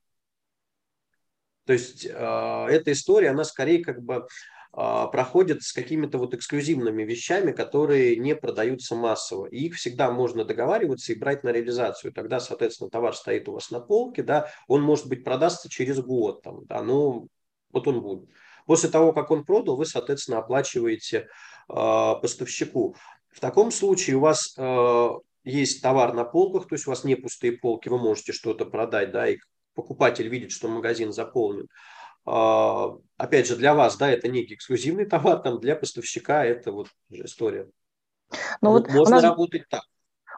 [1.70, 4.26] То есть э, эта история, она скорее как бы
[4.76, 9.46] э, проходит с какими-то вот эксклюзивными вещами, которые не продаются массово.
[9.46, 12.12] И их всегда можно договариваться и брать на реализацию.
[12.12, 16.42] Тогда, соответственно, товар стоит у вас на полке, да, он может быть продастся через год,
[16.42, 17.28] там, да, ну,
[17.72, 18.30] вот он будет.
[18.66, 21.28] После того, как он продал, вы, соответственно, оплачиваете
[21.70, 21.74] э,
[22.20, 22.96] поставщику.
[23.30, 25.10] В таком случае у вас э,
[25.44, 29.12] есть товар на полках, то есть у вас не пустые полки, вы можете что-то продать,
[29.12, 29.38] да, и
[29.82, 31.68] покупатель видит, что магазин заполнен.
[32.26, 36.90] А, опять же, для вас, да, это некий эксклюзивный товар, там для поставщика это вот
[37.10, 37.70] история.
[38.62, 39.24] Ну, вот можно нас...
[39.24, 39.84] работать так.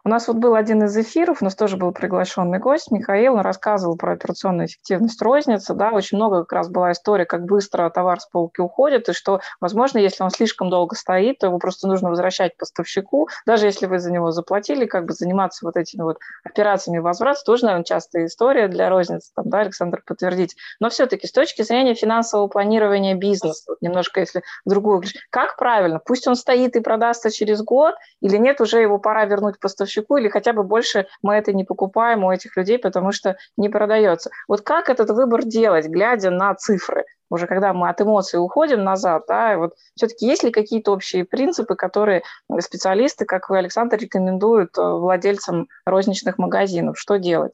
[0.03, 3.41] У нас вот был один из эфиров, у нас тоже был приглашенный гость, Михаил, он
[3.41, 8.19] рассказывал про операционную эффективность розницы, да, очень много как раз была история, как быстро товар
[8.19, 12.09] с полки уходит, и что, возможно, если он слишком долго стоит, то его просто нужно
[12.09, 16.97] возвращать поставщику, даже если вы за него заплатили, как бы заниматься вот этими вот операциями
[16.97, 20.55] возврата, тоже, наверное, частая история для розницы, там, да, Александр, подтвердить.
[20.79, 26.27] Но все-таки с точки зрения финансового планирования бизнеса, вот немножко если другую, как правильно, пусть
[26.27, 30.29] он стоит и продастся через год, или нет, уже его пора вернуть поставщику, поставщику, или
[30.29, 34.29] хотя бы больше мы это не покупаем у этих людей, потому что не продается.
[34.47, 37.05] Вот как этот выбор делать, глядя на цифры?
[37.29, 41.75] Уже когда мы от эмоций уходим назад, да, вот все-таки есть ли какие-то общие принципы,
[41.75, 42.23] которые
[42.59, 46.99] специалисты, как вы, Александр, рекомендуют э, владельцам розничных магазинов?
[46.99, 47.53] Что делать?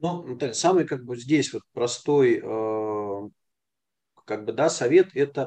[0.00, 3.28] Ну, самый как бы здесь вот простой э,
[4.24, 5.46] как бы, да, совет– это э,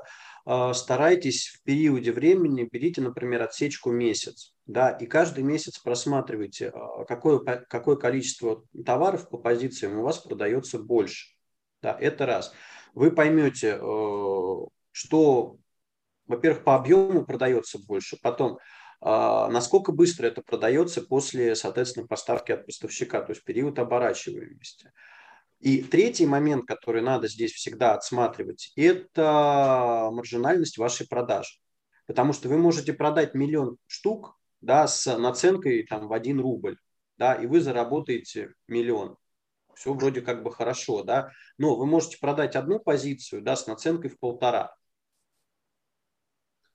[0.73, 7.39] старайтесь в периоде времени, берите, например, отсечку месяц да, и каждый месяц просматривайте, а, какое,
[7.39, 11.33] какое количество товаров по позициям у вас продается больше.
[11.81, 12.53] Да, это раз.
[12.93, 14.55] Вы поймете, э,
[14.91, 15.57] что,
[16.27, 18.59] во-первых, по объему продается больше, потом,
[18.99, 24.91] а, насколько быстро это продается после, соответственно, поставки от поставщика, то есть период оборачиваемости.
[25.59, 31.57] И третий момент, который надо здесь всегда отсматривать, это маржинальность вашей продажи.
[32.05, 36.77] Потому что вы можете продать миллион штук, да, с наценкой там, в 1 рубль,
[37.17, 39.17] да, и вы заработаете миллион.
[39.75, 44.09] Все вроде как бы хорошо, да, но вы можете продать одну позицию, да, с наценкой
[44.09, 44.75] в полтора.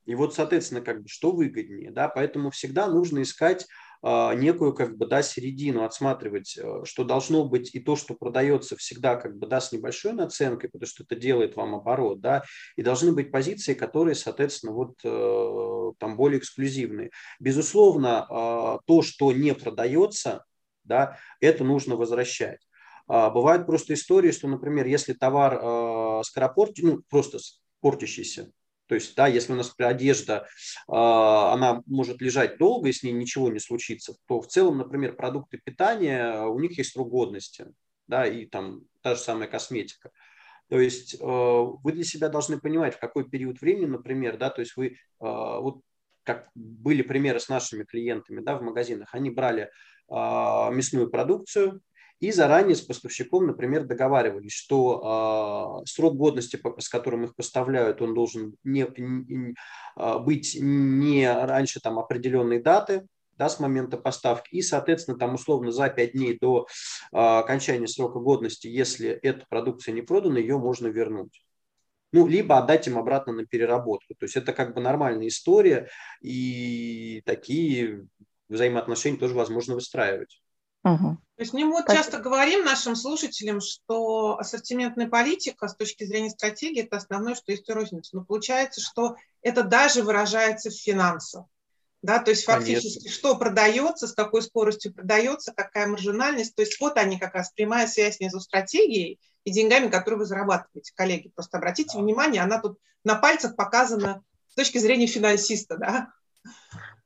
[0.05, 3.65] И вот, соответственно, как бы что выгоднее, да, поэтому всегда нужно искать
[4.03, 9.15] некую как бы, да, середину отсматривать, э, что должно быть и то, что продается всегда
[9.15, 12.43] как бы, да, с небольшой наценкой, потому что это делает вам оборот, да,
[12.75, 17.11] и должны быть позиции, которые, соответственно, вот э, там более эксклюзивные.
[17.39, 20.43] Безусловно, а, то, что не продается,
[20.83, 22.59] да, это нужно возвращать.
[23.07, 27.39] А, бывают просто истории, что, например, если товар скоропорти, ну, просто
[27.79, 28.51] портящийся,
[28.93, 30.47] то есть, да, если у нас одежда,
[30.87, 35.15] а, она может лежать долго, и с ней ничего не случится, то в целом, например,
[35.15, 37.73] продукты питания, у них есть срок годности,
[38.05, 40.11] да, и там та же самая косметика.
[40.69, 44.61] То есть э, вы для себя должны понимать, в какой период времени, например, да, то
[44.61, 45.81] есть вы, вот
[46.21, 49.71] как были примеры с нашими клиентами, да, в магазинах, они брали
[50.07, 51.81] а, мясную продукцию,
[52.23, 58.13] и заранее с поставщиком, например, договаривались, что э, срок годности, с которым их поставляют, он
[58.13, 59.55] должен не, не,
[59.97, 63.05] э, быть не раньше там, определенной даты,
[63.37, 66.65] да, с момента поставки, и, соответственно, там условно за 5 дней до
[67.11, 71.43] э, окончания срока годности, если эта продукция не продана, ее можно вернуть.
[72.13, 74.15] Ну, либо отдать им обратно на переработку.
[74.17, 75.89] То есть это как бы нормальная история,
[76.21, 78.07] и такие
[78.47, 80.39] взаимоотношения тоже возможно выстраивать.
[80.83, 81.17] Угу.
[81.35, 86.81] То есть мы вот часто говорим нашим слушателям, что ассортиментная политика с точки зрения стратегии–
[86.83, 88.15] это основное, что есть у розницы.
[88.15, 91.45] Но получается, что это даже выражается в финансах.
[92.03, 93.11] Да, то есть фактически, Конечно.
[93.11, 96.53] что продается, с какой скоростью продается, какая маржинальность.
[96.53, 100.91] То есть вот они как раз прямая связь между стратегией и деньгами, которые вы зарабатываете,
[100.95, 101.29] коллеги.
[101.29, 102.03] Просто обратите да.
[102.03, 106.09] внимание, она тут на пальцах показана с точки зрения финансиста, да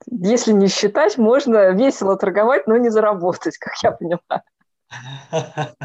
[0.10, 4.44] если не считать, можно весело торговать, но не заработать, как я поняла.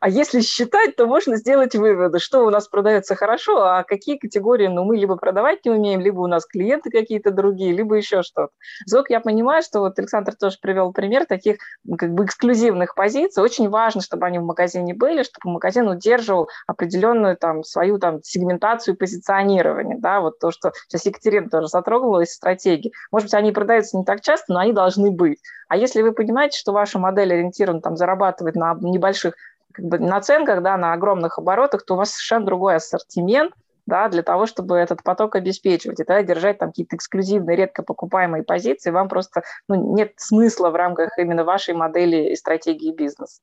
[0.00, 4.66] А если считать, то можно сделать выводы, что у нас продается хорошо, а какие категории,
[4.68, 8.52] ну, мы либо продавать не умеем, либо у нас клиенты какие-то другие, либо еще что-то.
[8.86, 11.58] Зок, я понимаю, что вот Александр тоже привел пример таких
[11.98, 13.42] как бы эксклюзивных позиций.
[13.42, 18.94] Очень важно, чтобы они в магазине были, чтобы магазин удерживал определенную там свою там сегментацию
[18.94, 22.92] и позиционирование, да, вот то, что сейчас Екатерина тоже затрогала из стратегии.
[23.10, 25.38] Может быть, они продаются не так часто, но они должны быть.
[25.68, 29.34] А если вы понимаете, что ваша модель ориентирована там зарабатывать на небольших
[29.72, 33.52] как бы наценках, да, на огромных оборотах, то у вас совершенно другой ассортимент,
[33.86, 38.42] да, для того, чтобы этот поток обеспечивать, и тогда держать там какие-то эксклюзивные, редко покупаемые
[38.42, 43.40] позиции, вам просто ну, нет смысла в рамках именно вашей модели и стратегии бизнеса.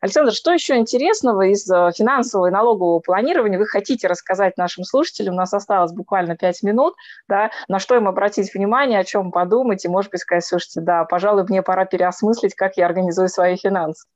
[0.00, 5.34] Александр, что еще интересного из э, финансового и налогового планирования вы хотите рассказать нашим слушателям?
[5.34, 6.94] У нас осталось буквально 5 минут,
[7.28, 11.04] да, на что им обратить внимание, о чем подумать, и, может быть, сказать, слушайте, да,
[11.04, 14.06] пожалуй, мне пора переосмыслить, как я организую свои финансы.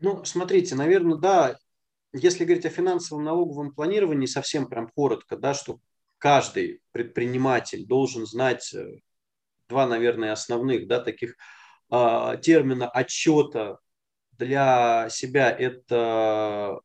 [0.00, 1.56] Ну, смотрите, наверное, да,
[2.12, 5.78] если говорить о финансовом налоговом планировании, совсем прям коротко, да, что
[6.18, 9.00] каждый предприниматель должен знать э,
[9.68, 11.36] два, наверное, основных, да, таких
[11.90, 13.78] э, термина отчета
[14.32, 15.50] для себя.
[15.50, 16.80] Это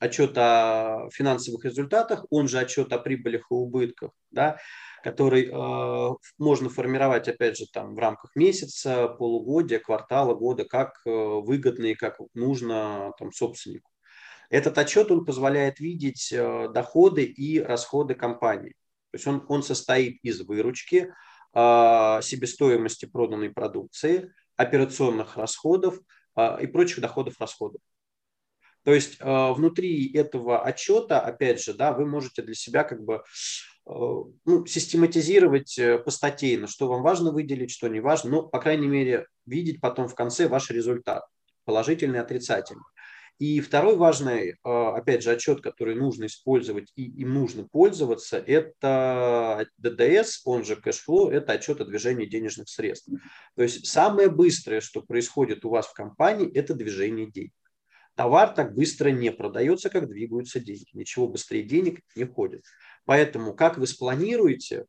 [0.00, 4.58] отчет о финансовых результатах, он же отчет о прибылях и убытках, да,
[5.02, 11.10] который э, можно формировать, опять же, там в рамках месяца, полугодия, квартала, года, как э,
[11.10, 13.90] выгодно и как нужно там, собственнику.
[14.50, 18.74] Этот отчет он позволяет видеть э, доходы и расходы компании.
[19.10, 21.12] То есть он, он состоит из выручки,
[21.54, 25.98] э, себестоимости проданной продукции, операционных расходов
[26.36, 27.80] э, и прочих доходов-расходов.
[28.84, 33.22] То есть внутри этого отчета, опять же, да, вы можете для себя как бы
[33.88, 39.26] ну, систематизировать э, постатейно, что вам важно выделить, что не важно, но, по крайней мере,
[39.46, 41.24] видеть потом в конце ваш результат,
[41.64, 42.84] положительный, отрицательный.
[43.38, 49.66] И второй важный, э, опять же, отчет, который нужно использовать и им нужно пользоваться, это
[49.78, 53.08] ДДС, он же cash flow, это отчет о движении денежных средств.
[53.56, 57.52] То есть самое быстрое, что происходит у вас в компании, это движение денег.
[58.18, 60.88] Товар так быстро не продается, как двигаются деньги.
[60.92, 62.64] Ничего быстрее денег не ходит.
[63.04, 64.86] Поэтому как вы спланируете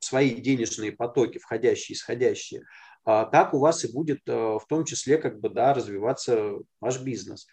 [0.00, 2.64] свои денежные потоки, входящие и исходящие,
[3.04, 7.00] а, так у вас и будет э, в том числе как бы, да, развиваться ваш
[7.00, 7.46] бизнес.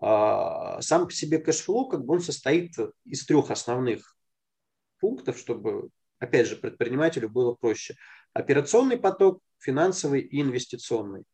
[0.00, 2.74] А, сам по себе cash flow, как бы он состоит
[3.06, 4.18] из трех основных
[5.00, 7.96] пунктов, чтобы, опять же, предпринимателю было проще.
[8.34, 11.24] Операционный поток, финансовый и инвестиционный.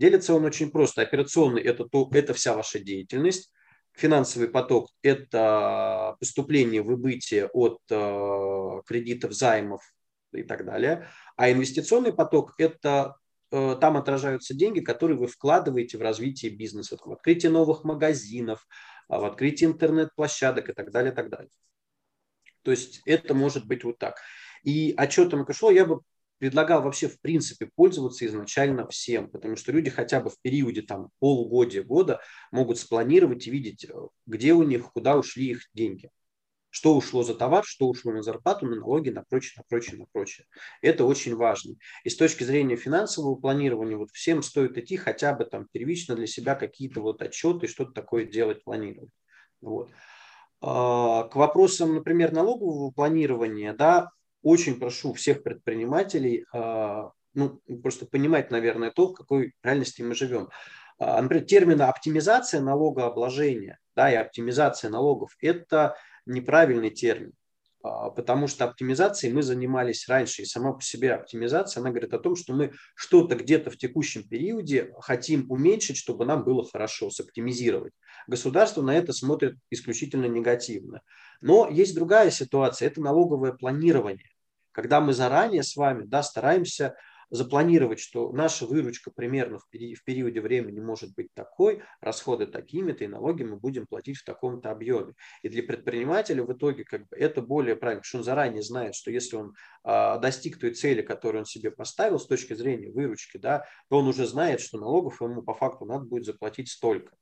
[0.00, 1.02] Делится он очень просто.
[1.02, 3.52] Операционный это, то, это вся ваша деятельность.
[3.92, 9.82] Финансовый поток– это поступление, выбытие от э, кредитов, займов
[10.32, 11.06] и так далее.
[11.36, 13.16] А инвестиционный поток– это
[13.50, 18.66] э, там отражаются деньги, которые вы вкладываете в развитие бизнеса, в открытие новых магазинов,
[19.06, 21.50] а, в открытие интернет-площадок и так далее, и так далее.
[22.62, 24.16] То есть это может быть вот так.
[24.62, 26.00] И отчетом кэшло я бы
[26.40, 31.10] предлагал вообще в принципе пользоваться изначально всем, потому что люди хотя бы в периоде там
[31.18, 32.20] полугодия, года
[32.50, 33.92] могут спланировать и видеть, э,
[34.26, 36.10] где у них, куда ушли их деньги.
[36.70, 40.06] Что ушло за товар, что ушло на зарплату, на налоги, на прочее, на прочее, на
[40.06, 40.46] прочее.
[40.80, 41.74] Это очень важно.
[42.04, 46.26] И с точки зрения финансового планирования, вот всем стоит идти хотя бы там первично для
[46.26, 49.10] себя какие-то вот отчеты, что-то такое делать, планировать.
[49.60, 49.90] Вот.
[50.60, 54.10] к вопросам, например, налогового планирования, да,
[54.42, 60.48] очень прошу всех предпринимателей ну, просто понимать, наверное, то, в какой реальности мы живем.
[60.98, 67.32] Например, термина оптимизация налогообложения да, и оптимизация налогов– это неправильный термин.
[67.82, 72.18] А, потому что оптимизацией мы занимались раньше, и сама по себе оптимизация, она говорит о
[72.18, 77.92] том, что мы что-то где-то в текущем периоде хотим уменьшить, чтобы нам было хорошо, соптимизировать.
[78.26, 81.02] Государство на это смотрит исключительно негативно.
[81.40, 84.29] Но есть другая ситуация, это налоговое планирование,
[84.72, 86.94] когда мы заранее с вами да, стараемся
[87.30, 93.04] запланировать, что наша выручка примерно в, пери- в периоде времени может быть такой, расходы такими-то,
[93.04, 95.14] и налоги мы будем платить в таком-то объеме.
[95.42, 98.94] И для предпринимателя в итоге как бы это более правильно, потому что он заранее знает,
[98.94, 99.54] что если он
[99.84, 104.08] а, достиг той цели, которую он себе поставил с точки зрения выручки, да, то он
[104.08, 107.14] уже знает, что налогов ему по факту надо будет заплатить столько.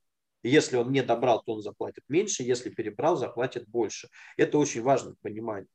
[0.42, 4.09] Если он не добрал, то он заплатит меньше, если перебрал, заплатит больше.
[4.36, 5.66] Это очень важно понимать.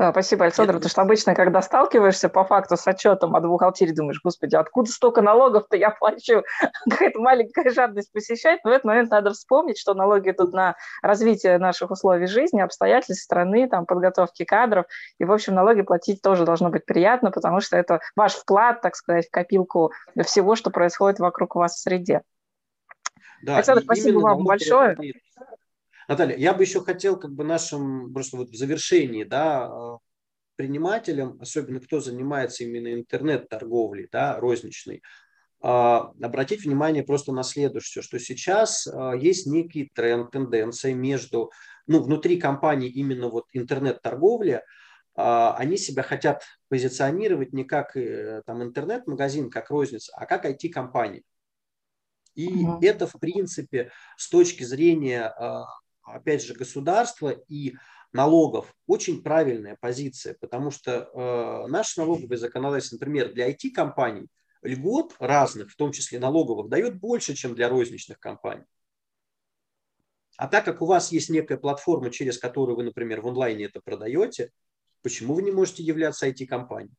[0.00, 0.72] Да, спасибо, Александр.
[0.72, 5.20] Потому что обычно, когда сталкиваешься по факту с отчетом о бухгалтерии, думаешь, господи, откуда столько
[5.20, 6.42] налогов-то я плачу?
[6.90, 8.60] Какая-то маленькая жадность посещает.
[8.64, 13.22] Но в этот момент надо вспомнить, что налоги идут на развитие наших условий жизни, обстоятельств
[13.22, 14.86] страны, там, подготовки кадров.
[15.18, 18.96] И, в общем, налоги платить тоже должно быть приятно, потому что это ваш вклад, так
[18.96, 19.92] сказать, в копилку
[20.24, 22.22] всего, что происходит вокруг вас в среде.
[23.42, 24.96] Да, Александр, спасибо вам большое.
[26.10, 29.98] Наталья, я бы еще хотел как бы нашим просто вот в завершении, да, а,
[30.56, 35.04] предпринимателям, особенно кто занимается именно интернет-торговлей, да, розничной,
[35.60, 41.52] а, обратить внимание просто на следующее, что сейчас а, есть некий тренд, тенденция между,
[41.86, 44.64] ну, внутри компании именно вот интернет-торговля,
[45.14, 51.22] они себя хотят позиционировать не как э, там интернет-магазин, как розница, а как IT-компания.
[52.34, 52.78] И угу.
[52.80, 55.34] это, в принципе, с точки зрения
[56.02, 57.74] опять же, государства и
[58.12, 64.28] налогов очень правильная позиция, потому что э, наше налоговое законодательство, например, для IT-компаний
[64.62, 68.64] льгот разных, в том числе налоговых, дает больше, чем для розничных компаний.
[70.36, 73.80] А так как у вас есть некая платформа, через которую вы, например, в онлайне это
[73.80, 74.50] продаете,
[75.02, 76.94] почему вы не можете являться IT-компанией?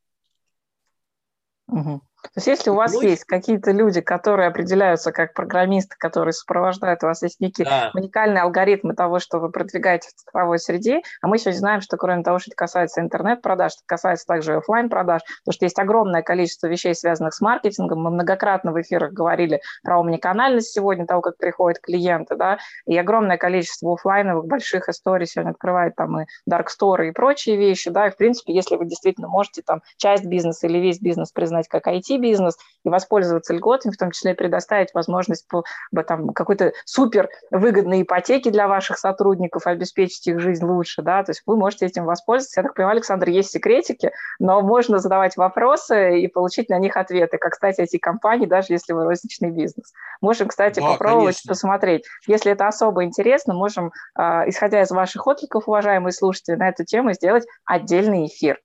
[1.67, 2.01] Угу.
[2.23, 7.03] То есть если у вас ну, есть какие-то люди, которые определяются как программисты, которые сопровождают,
[7.03, 7.91] у вас есть некие да.
[7.93, 12.23] уникальные алгоритмы того, что вы продвигаете в цифровой среде, а мы сегодня знаем, что кроме
[12.23, 16.67] того, что это касается интернет-продаж, это касается также офлайн продаж потому что есть огромное количество
[16.67, 18.01] вещей, связанных с маркетингом.
[18.01, 23.37] Мы многократно в эфирах говорили про омниканальность сегодня, того, как приходят клиенты, да, и огромное
[23.37, 28.11] количество офлайновых больших историй сегодня открывает там и Dark Store и прочие вещи, да, и
[28.11, 32.10] в принципе, если вы действительно можете там часть бизнеса или весь бизнес признать как IT,
[32.17, 35.63] бизнес и воспользоваться льготами, в том числе предоставить возможность по,
[36.07, 41.43] там, какой-то супер выгодной ипотеки для ваших сотрудников, обеспечить их жизнь лучше, да, то есть
[41.45, 42.61] вы можете этим воспользоваться.
[42.61, 47.37] Я так понимаю, Александр, есть секретики, но можно задавать вопросы и получить на них ответы,
[47.37, 49.93] как стать эти компании, даже если вы розничный бизнес.
[50.21, 51.49] Можем, кстати, да, попробовать конечно.
[51.49, 52.05] посмотреть.
[52.27, 57.13] Если это особо интересно, можем, а, исходя из ваших откликов, уважаемые слушатели, на эту тему
[57.13, 58.59] сделать отдельный эфир.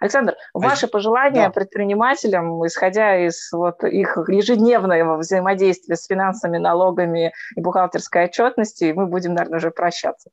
[0.00, 1.50] Александр, ваши а, пожелания да.
[1.50, 9.34] предпринимателям, исходя из вот их ежедневного взаимодействия с финансами, налогами и бухгалтерской отчетности, мы будем,
[9.34, 10.30] наверное, уже прощаться.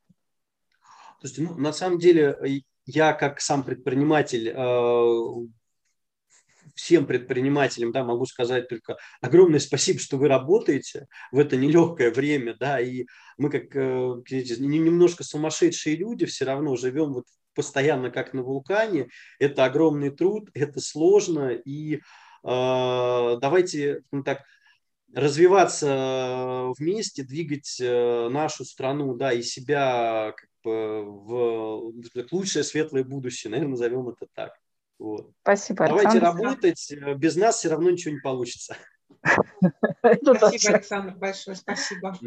[1.20, 2.38] Слушайте, ну, на самом деле,
[2.86, 5.48] я как сам предприниматель э,
[6.76, 12.56] всем предпринимателям, да, могу сказать только огромное спасибо, что вы работаете в это нелегкое время,
[12.60, 13.06] да, и
[13.38, 17.26] мы как э, немножко сумасшедшие люди все равно живем вот
[17.56, 19.10] постоянно как на вулкане.
[19.40, 21.50] Это огромный труд, это сложно.
[21.50, 22.00] И э,
[22.44, 24.44] давайте ну, так
[25.14, 31.94] развиваться вместе, двигать э, нашу страну, да, и себя как бы в
[32.32, 34.54] лучшее светлое будущее, наверное, назовем это так.
[34.98, 35.32] Вот.
[35.42, 36.42] Спасибо, Давайте Александр.
[36.42, 38.78] работать, без нас все равно ничего не получится.
[40.02, 42.18] Спасибо, Александр, большое спасибо.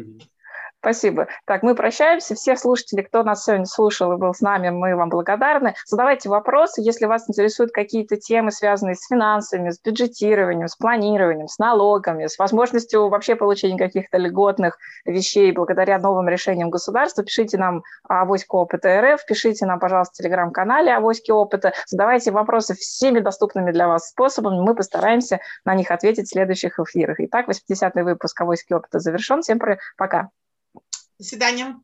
[0.81, 1.27] Спасибо.
[1.45, 2.35] Так, мы прощаемся.
[2.35, 5.75] Все слушатели, кто нас сегодня слушал и был с нами, мы вам благодарны.
[5.85, 11.59] Задавайте вопросы, если вас интересуют какие-то темы, связанные с финансами, с бюджетированием, с планированием, с
[11.59, 17.25] налогами, с возможностью вообще получения каких-то льготных вещей благодаря новым решениям государства.
[17.25, 21.73] Пишите нам Авоська опыта РФ, пишите нам, пожалуйста, в телеграм-канале Авоськи опыта.
[21.87, 24.61] Задавайте вопросы всеми доступными для вас способами.
[24.61, 27.17] Мы постараемся на них ответить в следующих эфирах.
[27.19, 29.41] Итак, 80-й выпуск Авоськи опыта завершен.
[29.41, 29.59] Всем
[29.97, 30.29] пока.
[31.19, 31.81] До свидания.